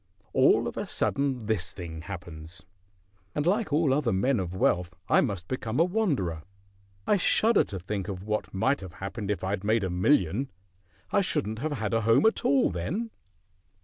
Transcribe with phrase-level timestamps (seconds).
[0.33, 2.63] All of a sudden this thing happens,
[3.35, 6.41] and like all other men of wealth I must become a wanderer.
[7.05, 10.49] I shudder to think of what might have happened if I'd made a million;
[11.11, 13.11] I shouldn't have had a home at all then."